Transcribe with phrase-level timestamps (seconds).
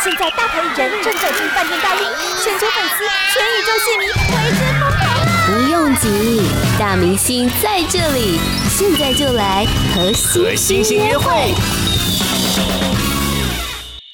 [0.00, 2.06] 现在大牌艺人正走进饭店大厅，
[2.40, 5.02] 全球粉丝、全宇宙戏迷为之疯狂。
[5.44, 8.38] 不用急，大明星在这里，
[8.70, 10.12] 现在就来和
[10.54, 11.52] 星星约会。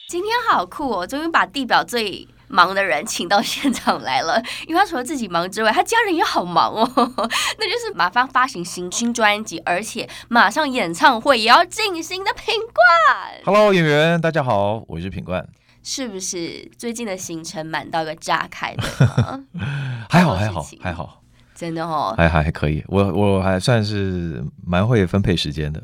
[0.08, 1.06] 今天好酷哦！
[1.06, 6.91] 终于把地表最忙的人请到现场来了，因为他除了自己忙之外，他家人也好忙哦。
[6.96, 13.43] 那就是马上发行新新专辑，而且马上演唱会也要进行的品冠。
[13.45, 15.46] Hello，演员大家好，我是品冠。
[15.85, 18.83] 是不是最近的行程满到一个炸开的？
[20.11, 21.20] 还好，还好，还好。
[21.55, 25.80] 真的哦，还还还可以，我我还算是蛮会分配时间的。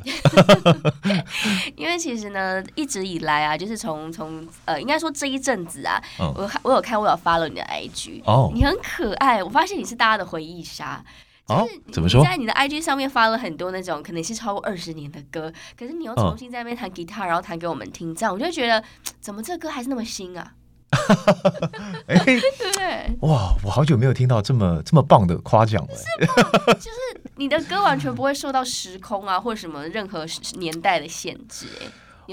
[1.76, 11.04] 因为其实呢，一直以来啊，就是从从呃，应该说这一阵子啊，嗯、我我有看，我有 follow 你的 IG 哦，你很可爱，我发现你是大家的回忆杀。
[11.50, 12.22] 哦，怎么说？
[12.24, 18.82] 在你的 IG 上面发了很多那种可能是超过二十年的歌，可是你又重新在那边弹吉他， 然后弹给我们听，这样我就觉得
[19.20, 20.54] 怎么这歌还是那么新啊？
[22.08, 22.40] 哎、 欸，
[22.74, 25.94] 对哇，我好久没有听到这么这么棒的夸奖了。
[25.94, 30.26] 是就是你的歌完全不会受到时空啊或什么任何
[30.58, 31.66] 年代的限制。
[31.80, 31.86] 哎，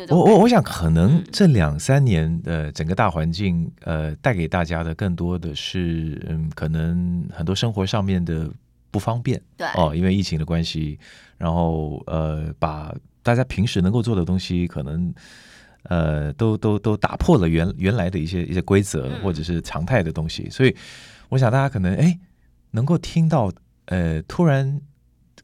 [0.10, 8.50] 我我我想可能这两三年的整个大环境，呃，带给大家的更多的是，嗯，可能很多生活上面的
[8.98, 9.40] 不方便。
[9.56, 10.98] 对哦，因为疫情的关系，
[11.38, 15.14] 然后呃，把大家平时能够做的东西可能。
[15.90, 20.76] 呃，都都都打破了原原来的一些一些规则或者是常态的东西，嗯、所以
[21.30, 22.20] 我想大家可能哎，
[22.72, 23.50] 能够听到
[23.86, 24.82] 呃，突然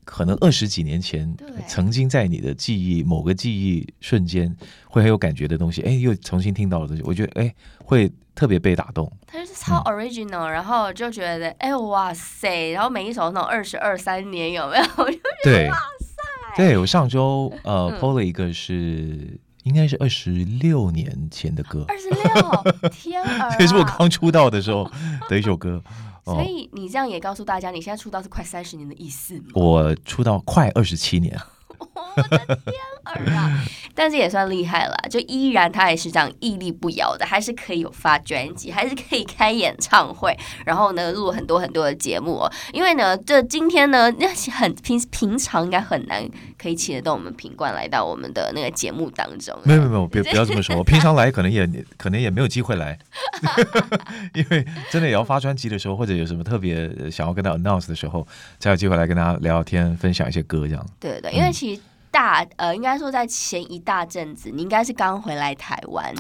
[0.04, 1.36] 可能二十几年前
[1.68, 9.12] 曾经在你的记忆某个记忆瞬间会很有感觉的东西，哎，又重新听到了东西，我觉得哎，会特别被打动。
[9.28, 14.84] 它就是超 original，、嗯、然后就觉得哎哇塞，然后每一首那种二十二三年有没有？
[14.98, 19.40] 我就觉得对哇塞，对我上周呃 PO 了一个是。
[19.64, 23.50] 应该是二十六年前的歌，二十六，天啊！
[23.58, 24.92] 这是我刚出道的时候
[25.30, 25.82] 的一首歌，
[26.24, 29.46] 所以你这样也告诉大家，你现在出道是快三十年的意思吗？
[29.56, 31.38] 我出道快二十七年。
[32.16, 33.62] 我的天儿啊！
[33.94, 42.52] 但是也算厉害了，就依然他还是这样屹立不摇的，还是可以有发专辑，还是可以开演唱会，然后呢录很多很多的节目哦。
[42.72, 46.24] 因为呢，这今天呢，那很平平常应该很难
[46.58, 49.58] 可以请得动我们品冠来到我们的那个节目当中。
[49.64, 51.68] 没有没有没有，别不要这么说，我平常来可能也
[51.98, 52.98] 可能也没有机会来，
[54.36, 58.28] 因为真的也要发专辑的时候，或者有什么特别想要跟他 announce 的时候，
[58.60, 60.86] 才有机会来跟大家聊聊天，分享一些歌这样。
[61.00, 61.82] 对对对，因为其实。
[62.14, 66.14] 大呃，应该说在前一大阵子，你应该是刚回来台湾，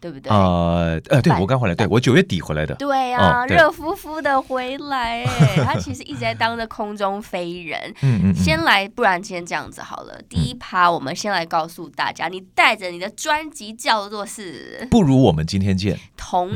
[0.00, 0.32] 对不对？
[0.32, 2.74] 呃呃，对我刚回来，对我九月底回来的。
[2.76, 7.94] 对啊，热乎乎的回来，哎， 他其实一直在当着空中飞人。
[8.02, 8.34] 嗯嗯。
[8.34, 10.20] 先来，不然今天这样子好了。
[10.28, 15.98] 第一趴，我们先来告诉大家，你带着你的专辑叫做是，不如我们今天见。
[16.16, 16.50] 同。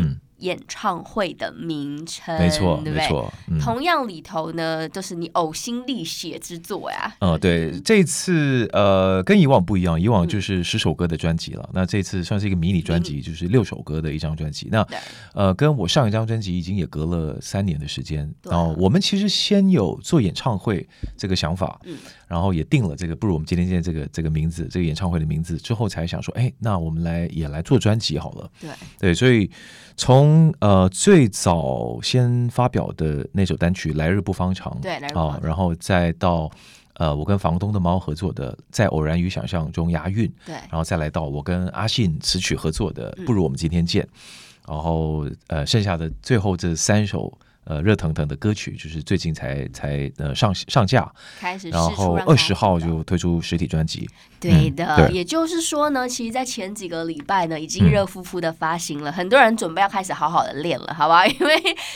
[0.44, 3.02] 演唱会的名称，没错，对不对？
[3.02, 7.16] 没错，嗯、同样里头呢，都、就是你呕心沥血之作呀。
[7.20, 11.62] 嗯，对，这次呃，跟以往不一样，以往就是十首歌的专辑了。
[11.68, 14.68] 嗯、那这次算是一个迷你专辑，就是六首歌的一张专辑。
[14.70, 14.86] 那
[15.32, 18.30] 呃，跟我上一张专辑已经也隔了三年的时间。
[18.42, 21.96] 然后我们其实先有做演唱会这个想法，嗯，
[22.28, 28.50] 然后也定了这个，不如我们今天见这个这个名字，这个演唱会的名字之后，才想说，哎，那我们来也来做专辑好了。
[28.60, 29.50] 对对，所以。
[29.96, 36.50] 从呃最早先发表的那首单曲《来日不方长》，对，来日啊，然后再到
[36.94, 47.36] 呃我跟房东的猫合作的《在偶然与想象中押韵》，对，然后再来到我跟阿信词曲合作的《不如我们今天见》，嗯，然后呃剩下的最后这三首。
[47.64, 51.10] 呃，热腾腾的歌曲就是最近才才呃上上架，
[51.40, 54.08] 开始，然后二十号就推出实体专辑。
[54.38, 61.24] 对的，嗯、对也就是说呢，其实，在前几个礼拜呢，已经热乎乎的发行了，嗯、很多人准备要开始好好的练了，好不好？
[61.26, 61.54] 因为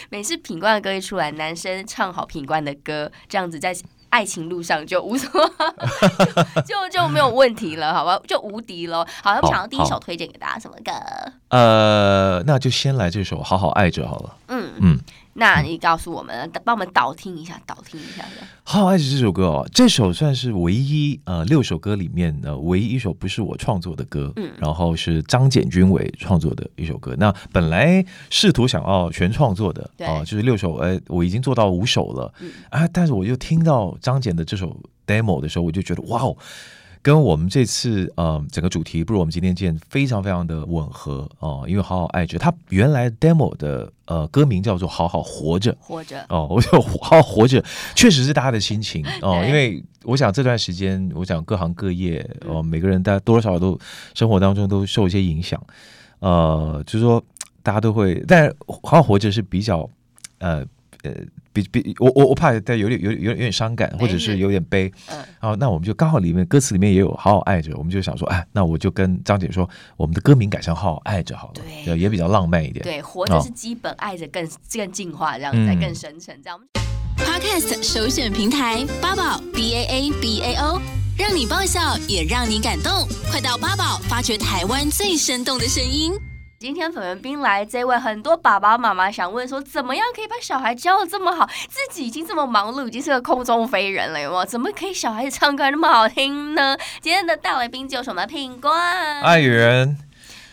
[0.09, 3.77] 每次品冠的歌一出来，男生唱好品冠的歌，这样子在
[4.09, 5.29] 爱情路上就无所
[6.65, 8.19] 就 就，就没有问题了，好吧？
[8.27, 9.07] 就无敌了。
[9.23, 10.93] 好，那我想要第一首推荐给大家什么歌？
[11.51, 14.37] 呃，那就先来这首《好好爱着》好了。
[14.49, 14.99] 嗯嗯。
[15.39, 18.25] 嗯那你告诉我们，帮、嗯、我们导听一下，导听一下。
[18.65, 27.15] 好好爱着这首歌哦，这首算是唯一呃六首歌里面的唯一一首不是我创作的歌，嗯，然后是张简君伟创作的一首歌。
[27.17, 36.37] 那本来试图想要全创作的，对啊，就是六首，哎，我已经做到五首了，嗯、啊，但是我又听到张简的这首 demo 的时候，我就觉得哇哦。
[37.03, 47.65] 跟我们这次呃整个主题，不如我们今天见，非常非常的吻合哦、呃，因为好好爱着，他原来 demo 的呃歌名叫做好好活着，活着哦，我就好好活着，
[47.95, 53.79] 确实是大家的心情 哦，呃、因为我想这段时间，我想各行各业哦、呃，每个人大家多多少少都
[54.15, 55.63] 生活当中都受一些影响。
[56.21, 57.23] 呃，就是说
[57.63, 58.53] 大家都会，但
[58.83, 59.89] 好好活着是比较
[60.39, 60.65] 呃
[61.03, 61.13] 呃。
[61.63, 72.83] 比比我我我怕带有点有点有点有点伤感，或者是有点悲，嗯，然后那我们就刚好里面歌词里面也有好好爱着，我们就想说，哎，那我就跟张姐说，我们的歌名改成好好爱着好了，对，也比较浪漫一点。
[72.83, 76.39] 对，活着是基本，爱着更更进化，这样子才更深沉。
[76.43, 76.59] 这样。
[77.19, 80.81] Podcast 首选平台八宝 B A A B A O，
[81.19, 86.13] 让你爆笑也让你感动，快到八宝发掘台湾最生动的声音。
[86.61, 91.49] 今天粉圆冰来这位，很多爸爸妈妈想问说，怎么样可以把小孩教的这么好？
[91.69, 94.45] 自己已经这么忙碌，已经是个空中飞人了，有没有？
[94.45, 96.77] 怎么可以小孩子唱歌那么好听呢？
[97.01, 99.97] 今天的大来宾就是我们品冠，爱 媛。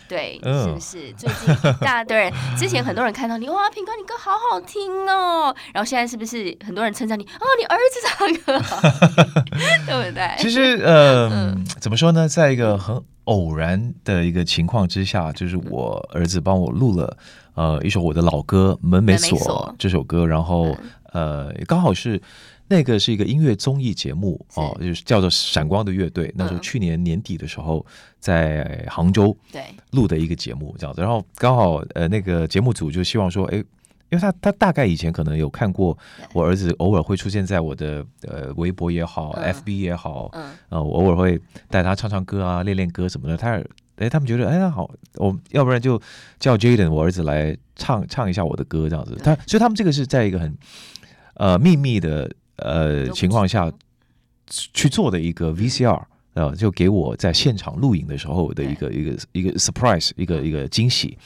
[0.07, 1.11] 对，是不是？
[1.13, 5.55] 最近一大堆人，之前很多人看到你，哇，品冠你歌好好听哦。
[5.73, 7.23] 然后现在是不是很多人称赞你？
[7.23, 8.79] 哦，你儿子唱歌好，
[9.87, 10.35] 对不对？
[10.37, 12.29] 其实，呃、嗯，怎么说呢？
[12.29, 17.17] 在一个很偶然的一个情况之下，就是我儿子帮我录了
[17.53, 19.37] 呃一首我的老歌《门没锁》
[19.77, 20.75] 这首歌，然后
[21.11, 22.19] 呃刚好是。
[22.67, 26.29] 那个是一个音乐综艺节目哦，就是叫做《闪光的乐队》。
[26.33, 27.85] 那时候去年年底的时候，
[28.19, 30.99] 在杭州对录的一个节目这样子。
[30.99, 33.63] 然后刚好呃，那个节目组就希望说，哎，
[34.09, 35.97] 因为他他大概以前可能有看过
[36.33, 43.35] 我儿子偶尔会出现在我的呃微博也好，FB 也好，嗯，呃，我偶尔会带他唱唱歌啊，练练歌什么的。
[43.35, 43.61] 他
[43.97, 46.01] 哎，他们觉得哎那好，我要不然就
[46.39, 49.15] 叫 Jaden 我儿子来唱唱一下我的歌这样子。
[49.23, 50.57] 他所以他们这个是在一个很
[51.35, 52.31] 呃秘密的。
[52.57, 53.69] 呃，情况下
[54.47, 56.01] 去做的一个 VCR，
[56.35, 61.17] 呃，就给我在现场录影的时候的一个一个一个 surprise，一个一个惊喜。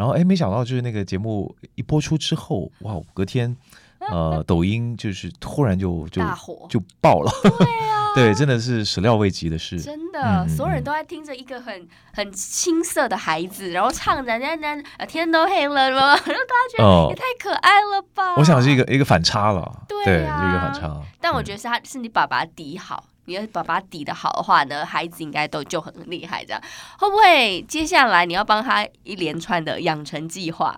[0.00, 3.54] 然后哎，没想到就是那个节目一播出之后，哇，隔天
[4.10, 6.22] 呃，抖音就是突然就就
[6.70, 7.30] 就爆了。
[7.42, 9.78] 对啊， 对，真的是始料未及的事。
[9.78, 18.36] 真的，嗯、所有人都在听着一个很很青涩的孩子，然后唱着那那呃天都黑了， 然后大家觉得也太可爱了吧？
[18.38, 19.70] 我想是一个一个反差了。
[19.86, 20.98] 对，啊、对，一个反差。
[21.20, 23.04] 但我觉得是他是你爸爸底好。
[23.30, 26.44] 你要把把底的好的话呢，孩子应该都就很厉害。
[26.44, 26.60] 这样
[26.98, 30.76] 会不会接下来你要帮他一连串的养成计划？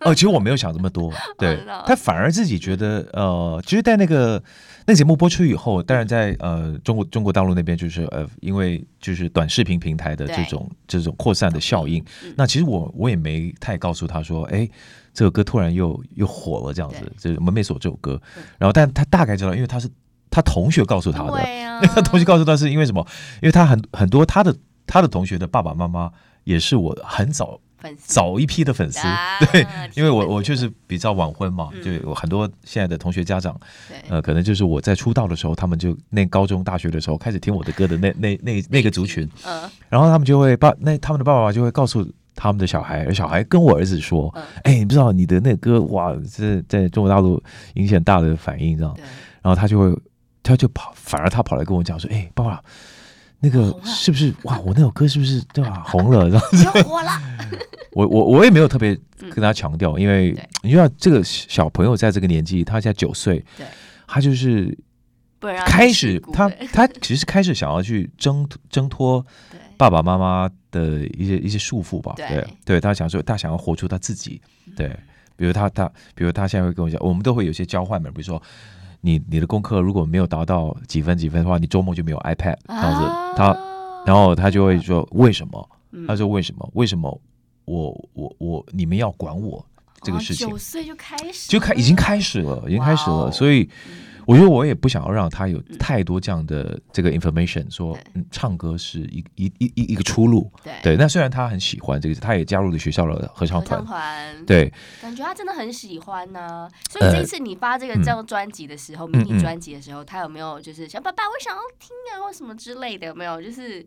[0.00, 1.10] 哦，其实我没有想这么多。
[1.38, 4.42] 对，他反而自己觉得，呃，其实，在那个
[4.86, 12.04] 那节目播出以后，当然在呃中国中国大陆那边，就是呃，因为就是短视频平台的这种这种扩散的效应，
[12.36, 14.68] 那其实我我也没太告诉他说，哎，
[15.14, 18.20] 这首歌突然又又火了这样子，就是《门没锁》这首歌。
[18.58, 19.88] 然后，但他大概知道，因为他是。
[20.30, 23.04] 他同学告诉他的，啊、 他同学告诉他是因为什么？
[23.42, 24.54] 因为他很很多他的
[24.86, 26.10] 他的同学的爸爸妈妈
[26.44, 27.60] 也是我很早
[27.96, 29.00] 早一批的粉丝，
[29.50, 33.58] 对，因为我我确实比较晚婚嘛，就有很多现在的同学家长，
[34.10, 39.26] 呃，可能就是我在出道的时候，他们就那高中大学的时候开始听我的歌的那那那那个族群，
[39.88, 44.28] 然后他们就会爸那他们的爸爸就会告诉他们的小孩，而小孩跟我儿子说，
[44.62, 47.42] 哎，你不知道你的那个歌哇，这在中国大陆
[47.74, 48.94] 引起很大的反应，这样，
[49.42, 49.98] 然后他就会。
[50.42, 52.62] 他就跑，反而他跑来跟我讲说：“哎、欸，爸爸，
[53.40, 54.58] 那个是不是哇？
[54.60, 55.82] 我那首歌是不是对吧？
[55.88, 57.10] 红了，然后就火了。
[57.92, 58.98] 我我我也没有特别
[59.30, 63.66] 跟他强调，嗯、因为你知道这个小朋友在这个年纪，他现在九岁，对
[64.06, 64.76] 他就是
[65.66, 69.24] 开始他他其实开始想要去挣 挣脱
[69.76, 72.14] 爸爸妈妈的一些一些束缚吧。
[72.16, 74.40] 对对，对，他想说他想要活出他自己。
[74.76, 74.88] 对，
[75.36, 78.40] 比如他他比如他现在会跟我讲，我们都会有些交换嘛，比如说。
[79.00, 83.08] 你你的功课如果没有达到几分几分的话，你周末就没有 iPad 这样子。
[83.36, 83.56] 他，
[84.06, 85.68] 然后他就会说为什么？
[86.06, 86.70] 他说为什么？
[86.74, 87.20] 为什么
[87.64, 89.64] 我我我你们要管我
[90.02, 90.48] 这个事情？
[90.48, 93.68] 九岁就开始就开已经开始了，已经开始了，所以。
[94.26, 97.96] 我觉得我也不想要让他有太多这样的这个 information，说
[98.30, 100.50] 唱歌是一一一一一个出路。
[100.82, 103.84] 对，那虽然他很喜欢这个，他也加入了学校的合唱团。
[104.46, 106.68] 对，感觉他真的很喜欢呢。
[106.90, 113.06] 所以这一次你发这个这张专辑的时候，迷你专辑的时候，他有没有就是想爸爸，我想要听啊，或什么之类的？
[113.06, 113.40] 有没有？
[113.42, 113.84] 就是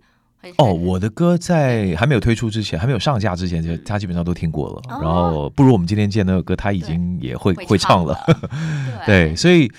[0.57, 4.81] 哦，我的歌在还没有推出之前，还没有上架之前，就他基本上都听过了。
[5.01, 8.17] 然后不如我们今天见那个歌，他已经也会会唱了。
[9.05, 9.71] 对，所以。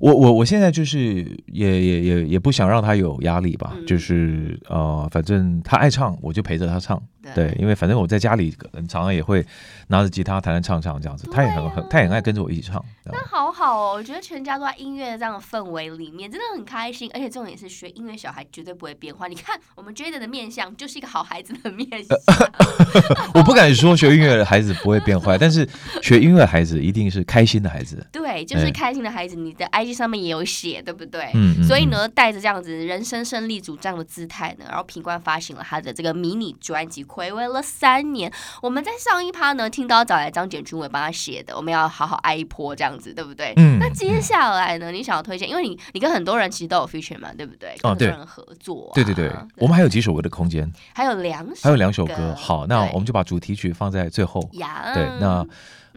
[0.00, 0.98] 我我我现在就是
[1.46, 7.00] 也也也也不想让他有压力吧，嗯、就是呃，反正他爱唱，我就陪着他唱。
[7.32, 8.54] 对，因为反正我在家里
[8.88, 9.44] 常常也会
[9.88, 12.84] 拿着吉他弹弹唱唱这样子，他也很很他也很爱跟着我一起唱。
[13.04, 17.10] 那好好哦，我觉得全家都在音乐的这样的氛围里面，真的很开心。
[17.14, 19.28] 而且重点是学音乐小孩绝对不会变坏。
[19.28, 22.18] 你看我们 Jaden 的面相就是一个好孩子的面相。
[23.34, 25.68] 我不敢说学音乐的孩子不会变坏，但是
[26.02, 28.04] 学音乐的孩子一定是开心的孩子。
[28.10, 29.36] 对，就是开心的孩子。
[29.36, 31.30] 你的 IG 上面也有写，对不对？
[31.34, 31.62] 嗯。
[31.64, 37.04] 所以呢，带着这样子人生胜利组这样的姿态呢，然后品冠发行了他的这个迷你专辑。
[37.14, 38.32] 睽违了三年。
[38.60, 43.52] 我们在上一趴呢，听到找来张简君伟帮他写的，我们要好好挨一波这样子，对不对？
[43.56, 43.78] 嗯。
[43.78, 45.48] 那接下来呢，你想要推荐？
[45.48, 47.76] 因为你你跟很多人其实都有 feature 嘛，对不对？
[47.80, 49.04] 跟很多人合作、啊对。
[49.04, 52.34] 对对对，我们还有几首歌的空间，还有两首，还有两首歌。
[52.34, 54.40] 好，那我们就把主题曲放在最后。
[54.50, 55.46] 对，那。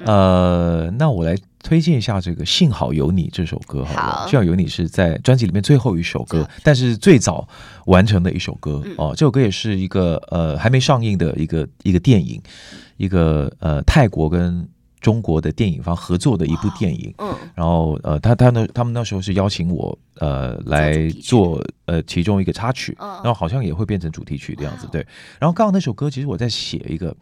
[0.05, 7.47] 呃，那我来推荐一下这个《幸好有你》这首歌好了，好，《幸好有你》是在专辑里面最后一首歌，但是最早
[7.87, 9.13] 完成的一首歌、嗯、哦。
[9.17, 12.41] 这首歌也是一个呃还没上映的一个一个电影，
[12.97, 14.69] 一个呃泰国跟
[15.01, 17.13] 中国的电影方合作的一部电影。
[17.17, 24.87] 嗯，然后呃他他那他们那时候是邀请我呃来做呃其中一个插曲，然后好像也会变成主题曲的样子。
[24.91, 25.05] 对，
[25.39, 27.17] 然后刚刚那首歌其实我在写一个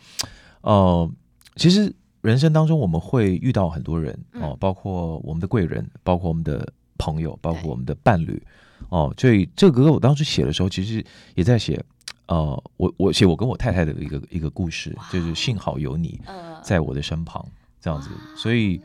[0.62, 1.10] 呃
[1.55, 1.91] 其实。
[2.25, 6.67] 人生当中，我们会遇到很多人哦，包括我们的贵人，包括我们的
[6.98, 8.41] 朋友，包括我们的伴侣
[8.89, 9.13] 哦。
[9.17, 11.05] 所以这个歌我当时写的时候，其实
[11.36, 11.79] 也在写，
[12.27, 16.20] 呃，我我写我跟我太太的一个一个故事，就是幸好有你
[16.63, 17.46] 在我的身旁，
[17.79, 18.82] 这样子，所以。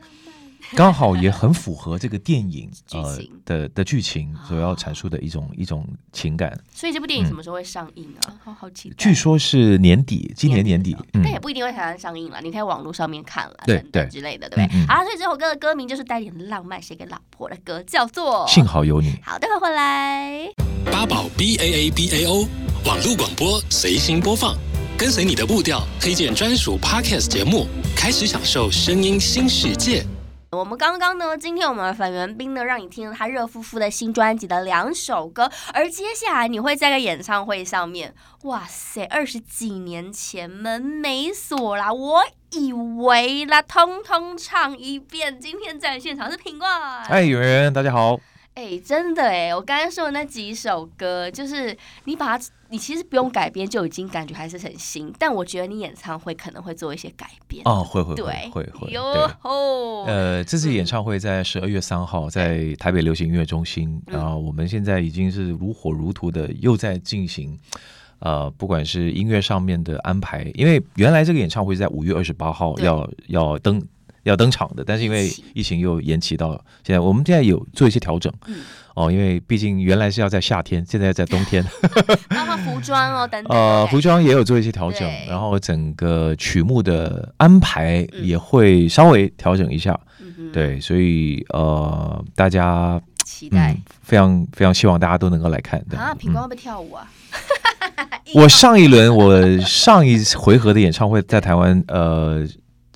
[0.77, 6.57] 刚好也很符合这个电影呃的的剧情所要阐述的一种一种情感。
[6.73, 8.33] 所以这部电影什么时候会上映啊？
[8.43, 8.93] 好好奇。
[8.97, 12.39] 据说是年底，今年年底，但也不一定会台湾上映了。
[12.41, 14.85] 你可以网络上面看了，对对之类的，对不对？
[14.87, 19.09] 好，所以这首歌的歌名就是带点浪漫，写给老婆的歌，叫做《幸好有你》。
[19.23, 20.47] 好，待会回来。
[20.85, 22.47] 八宝 B A A B A O
[22.85, 24.55] 网络广播随心播放，
[24.97, 30.03] 跟随你的步调，推荐专属 Podcast 节目，开始享受声音新世界。
[30.53, 45.39] 我们刚刚呢，今天我们的粉圆冰呢，让你听了他热乎乎的新专辑的两首歌，而接下来你会在个演唱会上面，哇塞，二十几年前门没锁啦，我以为啦，通通唱一遍。
[45.39, 48.19] 今天在现场是品冠，哎，圆圆，大家好。
[48.53, 55.11] 哎，真的哎，我刚才说的那几首歌，就是你把它，你其实不用改编就已经感觉还是很新。
[55.17, 60.03] 但我觉得你演唱会可能会做一些改编哦，会会对会会哟吼。
[60.03, 67.57] 呃，这次演唱会在十二月三号在台北流行音乐中心，然后我们现在已经是如火如荼的又在进行，
[68.19, 73.81] 呃，不管是音乐上面的安排，因为原来这个演唱会在五月二十八号要要登。
[74.23, 76.53] 要登场的，但是因为疫情又延期到
[76.85, 78.57] 现在，我们现在有做一些调整，嗯、
[78.95, 81.63] 哦，因为毕竟原来是要在夏天，现在在冬天，
[82.29, 95.83] 包括服装哦等等，呃，服装也有做一些调整，然后整个曲目的安排也会稍微调整一下，嗯、对，所以呃，大家期待、嗯，非常非常希望大家都能够来看。
[95.95, 97.09] 啊，品冠会不会跳舞啊？
[97.95, 98.07] 嗯、
[98.43, 102.47] 我上一轮，我上一回合的演唱会在台湾，呃。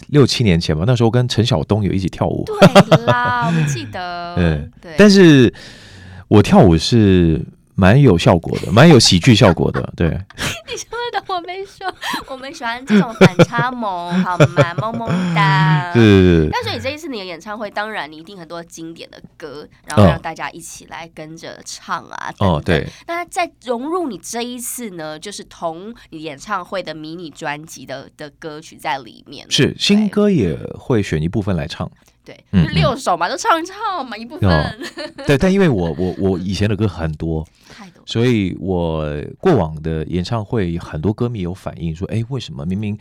[0.08, 2.46] 六七年前吧，那时候跟陈晓东有一起跳舞。
[2.46, 4.36] 对啦，我记得。
[4.38, 5.54] 嗯对，但是
[6.28, 7.42] 我跳舞是
[7.76, 9.94] 蛮有效果的，蛮有喜剧效果的。
[9.96, 10.08] 对，
[10.68, 11.94] 你说的我没说，
[12.28, 14.74] 我们喜欢这种反差萌，好吗？
[14.80, 15.92] 萌萌哒。
[15.94, 16.50] 是。
[16.52, 22.34] 但是你这一次你的演唱会，当然你一定很多经典的歌，然后让大家一起来跟着唱啊。
[22.40, 22.88] 哦，对。
[23.08, 29.46] 那在融入你这一次呢，就是同你演唱会的迷你专辑的的歌曲在里面。
[29.52, 31.92] 是新歌也会选一部分来唱。
[32.26, 34.80] 对，就六首嘛，都唱一唱嘛，一部分。
[35.28, 39.06] 对，但因为我我我以前的歌很多，太多，所以我
[39.40, 42.66] 过往的演唱会很多歌迷有反映说，哎，为什么？
[42.66, 42.98] 明明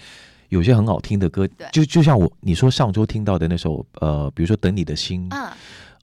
[0.51, 5.27] 有些很好听的歌，就就像我你说上周听到的那首，呃，比如说等你的心。
[5.33, 5.49] 哦、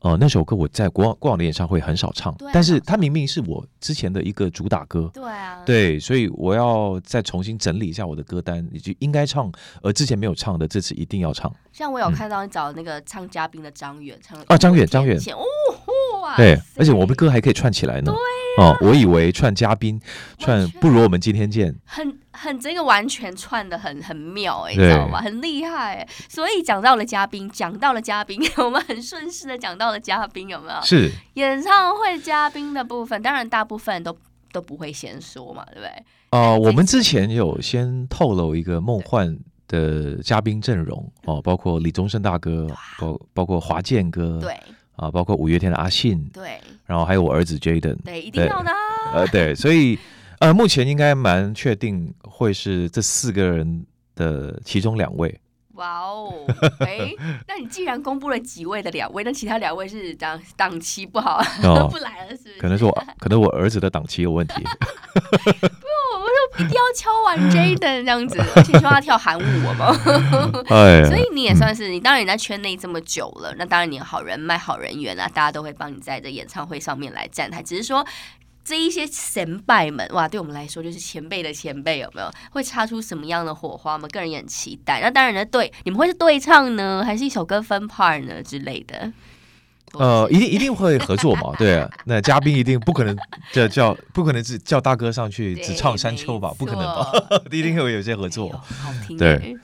[0.02, 9.52] 呃，那首歌我在过过往的演唱会很少唱，啊、但是它明明是我之前的一个主打歌，对啊，对，所以我要再重新整理一下我的歌单，以及应该唱
[9.84, 11.54] 而之前没有唱的，这次一定要唱。
[11.72, 18.12] 像我有看到你找那个唱嘉宾的张远、嗯、唱啊，张远张远，哦哇，对，而且我们歌还可以串起来呢。
[18.58, 20.02] 哦、啊，我以为串嘉宾
[20.40, 25.20] 串不如我们今天见，很很这个完全串的很很妙哎、欸，你知道吗？
[25.22, 26.08] 很厉害、欸。
[26.30, 30.82] 所以讲到了嘉宾，讲到了嘉宾， 我们很顺势的讲到了嘉宾，有没有？
[30.82, 34.18] 是演唱会嘉宾的部分，当然大部分都
[34.52, 35.90] 都不会先说嘛，对不对？
[36.32, 42.68] 哦、呃，我们之前有先透露一个梦幻的嘉宾阵容哦，包括李宗盛大哥，
[43.00, 44.58] 包包括华健哥，对。
[44.98, 48.76] 啊，包括五月天的阿信，对，然后还有我儿子 Jaden，对，一定要的、啊，
[49.16, 49.98] 呃，对，所以
[50.42, 55.40] 呃，目前应该蛮确定会是这四个人的其中两位。
[55.76, 56.34] 哇哦，
[56.82, 57.14] 哎，
[57.48, 62.60] 那你既然公布了几位的两位，那其他两位是档档期不好，哦、 不来了，是不是？
[62.60, 64.56] 可能是我，可能我儿子的档期有问题。
[66.58, 69.88] 一定要敲完 Jaden 这样子，而且说他跳韩舞了嘛。
[70.70, 77.64] 哎，所以你也算是你，当然你在圈内这么久了，那当然你有好人脉、好人缘啊，大家都会帮你在这演唱会上面来站台。
[77.64, 78.06] 只是说，
[78.64, 83.98] 这一些前辈们，哇，对我们来说就是前辈的前辈，有没有会擦出什么样的火花？
[83.98, 85.02] 吗个人也很期待。
[85.02, 89.12] 那当然呢，对，你们会是对唱呢，还是一首歌分 part 呢之类的？
[89.94, 93.16] 呃，一定一定会合作嘛，对，那嘉宾一定不可能
[93.52, 97.12] 叫叫，不可能是叫大哥上去只唱山丘吧，不可能吧，
[97.52, 99.58] 一定会有些合作，好听，对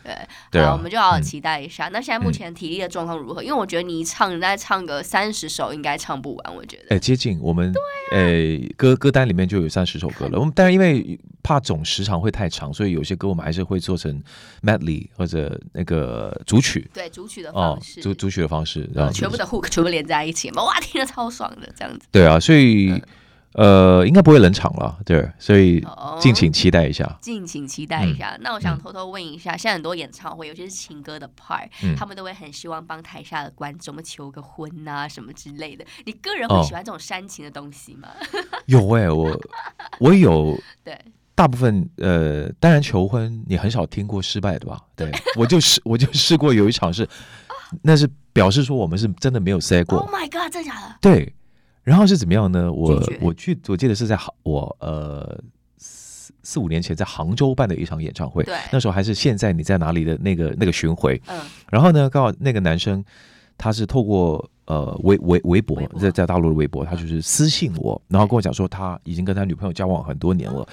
[0.51, 1.88] 对，好，我们就好好期待一下。
[1.93, 3.41] 那现在目前体力的状况如何？
[3.41, 6.96] 因为我觉得你一唱，你再唱个三十首，应该唱不完，我觉得。
[6.96, 7.74] 哎，接近我们，
[8.12, 10.38] 哎，歌歌单里面就有三十首歌了。
[10.38, 14.22] 我们但是因为怕总时长会太长，所以有些歌我们还是会做成
[14.62, 20.16] medley 或者那个主曲，对，主曲的方式，主主曲的方式，然后全部的 hook 全部连在。
[20.19, 22.07] 在一起嘛， 哇，听着超爽的，这样子。
[22.12, 23.01] 对啊，所以、嗯、
[23.53, 25.86] 呃，应该不会冷场了，对，所以
[26.19, 28.36] 敬请期待一下，哦、敬请期待一下。
[28.36, 35.86] 嗯、那我想偷偷问一下，现在很多演唱会，尤其是情歌的 part，、嗯、他们都会很希望帮台下的观众们求个婚啊什么之类的。
[36.05, 38.09] 你个人会喜欢这种煽情的东西吗？
[38.09, 39.39] 哦、 有哎、欸，我
[40.00, 40.57] 我有。
[40.83, 40.97] 对，
[41.36, 44.79] 大部分呃，当然求婚你很少听过失败的吧？
[44.95, 47.07] 对，我就试我就试过有一场是，
[47.81, 48.09] 那是。
[48.38, 49.97] 表示说我们是真的没有塞过。
[49.97, 50.95] Oh my god，真的假的？
[51.01, 51.33] 对，
[51.81, 52.71] 然后是怎么样呢？
[52.71, 55.41] 我我去，我记得是在我呃
[55.79, 58.43] 四四五年前在杭州办的一场演唱会。
[58.43, 61.19] 对，那时候还是现在你在哪里的那个那个巡回。
[61.25, 61.41] 嗯。
[61.71, 63.03] 然后呢，刚好那个男生
[63.57, 70.65] 他是透过呃微微微博在在大陆的微博，他就是私信我，然后跟我讲说他已经跟他女朋友交往很多年了。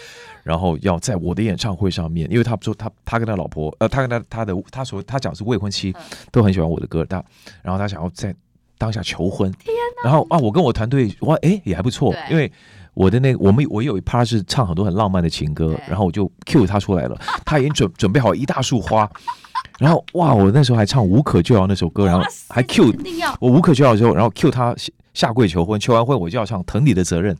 [0.42, 5.94] 然后要在我的演唱会上面，因为他说他他跟他老婆，呃，他跟他他的他说他讲是未婚妻，
[6.30, 7.24] 都很喜欢我的歌，他
[7.62, 8.34] 然后他想要在
[8.76, 9.74] 当下求婚，天！
[10.04, 12.52] 然后啊，我跟我团队哇，哎，也还不错，因为
[12.94, 19.10] 我的那个我们我有一趴是唱很多很浪漫的情歌，然后我就 cue 他出来了， 他已经准准备好一大束花，
[19.78, 22.94] 然后哇，我那时候还唱无可救药那首歌，然后还 cue
[23.40, 24.74] 我无可救药的时候，然后 cue 他
[25.12, 27.36] 下跪求婚，求完婚我就要唱疼你的责任。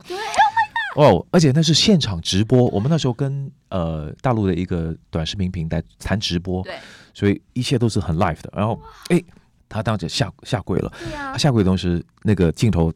[0.95, 6.73] 哦，而且那是现场直播，我们那时候跟呃大陆的一个短视频平台谈直播，对，
[7.13, 8.49] 所以一切都是很 live 的。
[8.55, 9.21] 然后，哎，
[9.67, 12.93] 他当时下下跪了，对啊，他下跪的同时，那个镜头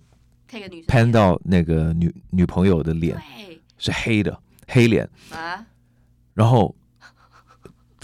[0.87, 3.17] 拍到那个女女朋友的脸
[3.77, 5.65] 是黑的黑脸啊，
[6.33, 6.75] 然后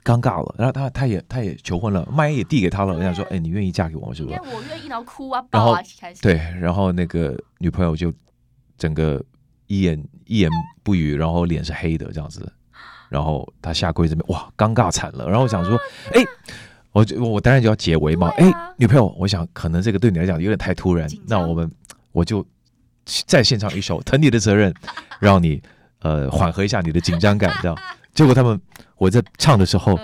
[0.04, 4.40] 尴尬了，然后他他也他也求婚了，麦也递给他了，我想说，哎，你愿意嫁给我是不是？
[4.44, 5.82] 我愿意，然后哭啊，抱啊，
[6.22, 8.14] 对，然后那个女朋友就
[8.78, 9.24] 整个。
[9.68, 10.52] 一言一言
[10.84, 12.48] 不语，然后脸是黑的这样子，
[13.10, 15.26] 然后他下跪这边，哇，尴尬惨了。
[15.28, 15.76] 然后我想说，
[16.14, 16.24] 哎，
[16.92, 18.30] 我我当然就要解围嘛。
[18.38, 18.46] 哎，
[18.78, 21.68] 女朋友，我想可能这个对你来讲有点太突然，那我们
[22.16, 22.44] 我就
[23.28, 24.72] 再献唱一首《疼你的责任》，
[25.20, 25.62] 让你
[26.00, 27.78] 呃缓和一下你的紧张感，这样。
[28.16, 28.58] 结果他们
[28.96, 30.00] 我在唱的时候，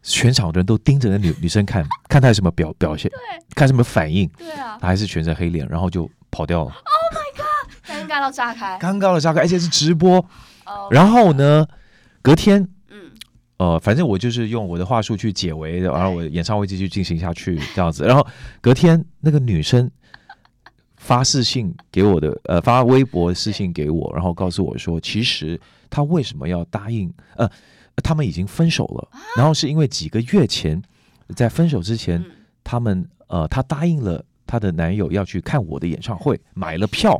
[0.00, 3.10] 全场的人都盯着那女女生看，看她有什么表表现，
[3.56, 4.30] 看什么反应。
[4.38, 6.70] 对啊，她还是全身黑脸，然后就跑掉了。
[6.70, 8.06] Oh my god！
[8.08, 10.24] 尴尬到炸开，尴尬到炸开，而且是直播。
[10.64, 11.66] Oh, 然后呢，
[12.22, 13.10] 隔天，嗯，
[13.56, 18.04] 呃，反正我就是用我的话术去解围，然后我演唱会继续进行下去这样子。
[18.04, 18.24] 然后
[18.60, 19.90] 隔天，那个女生
[21.08, 27.10] 发私信给我的，呃，发微博私信给我，然后告诉我说，其实他为什么要答应？
[27.34, 27.48] 呃，
[28.04, 30.82] 他们已经分手了，然后是因为几个月前，
[31.34, 32.22] 在分手之前，
[32.62, 37.18] 他们呃，她答应了她的男友要去看我的演唱会，买了票。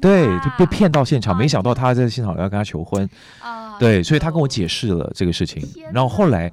[0.00, 3.06] 对，就被骗到现场，没想到他在现场要跟他求婚，
[3.78, 6.50] 对，所以他跟我解释了这个事情，然后后来。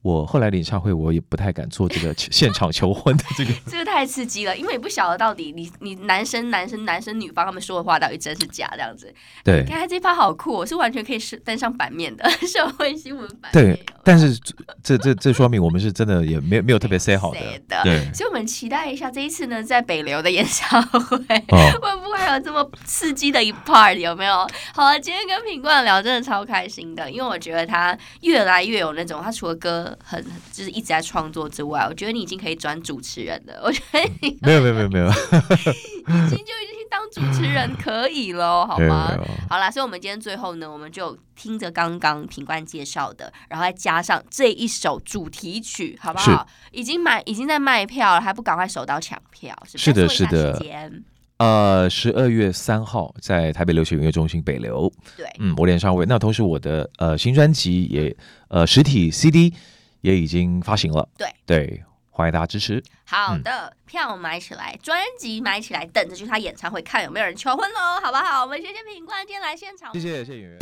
[0.00, 9.12] 我后来的演唱会，我也不太敢做这个 现场求婚的这个， 这个太刺激了，因为你不晓得到底你你男生男生男生女方他们说的话到底真是假这样子。
[9.42, 13.50] 对，看他这一趴好酷，我是完全可以是登上版面的 社会新闻版。
[13.52, 14.38] 对，但是
[14.82, 17.40] 这这这说明我们是真的也没有没有特别 say 好的。
[17.84, 21.16] 对，所以我们期待一下这一次呢，在北流的演唱会，
[21.48, 24.48] 哦、会不会有这么刺激的一 part 有没有？
[24.72, 29.88] 好了，今天跟品冠聊真的超开心的，因为我觉得他越来越有那种，他除了歌。
[30.02, 33.60] 很就是一直在创作之外，我觉得你已经可以转主持人了。
[33.64, 39.18] 我觉得你没有没有没有没有， 已经就已经去当主持人可以了，好吗？
[39.48, 46.46] 好啦，所以我们今天最后呢，我们就听着刚刚品冠介绍的，然后再加上这一首主题曲，好不好？
[46.72, 49.54] 已经买已经在卖票了，还不赶快手刀抢票？
[49.66, 50.92] 是是的，是的。
[51.38, 56.04] 呃，十二月三号在台北流行音乐中心北流，对，嗯，我连上位。
[56.04, 58.16] 那同时我的呃新专辑也
[58.48, 59.54] 呃实体 CD。
[60.00, 62.82] 也已经发行了，对对，欢迎大家支持。
[63.04, 68.42] 好的，嗯、票买起来，专辑买起来，等着去他演唱会看有没有人求婚喽，好不好？
[68.42, 70.58] 我们谢谢品冠今天来现场，谢谢谢谢演员。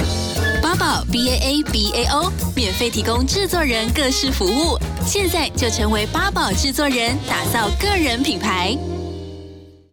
[0.62, 8.76] 八宝 B A A B A O 免费提供制作人各式服务，现在就成为八宝制作人，打造个人品牌。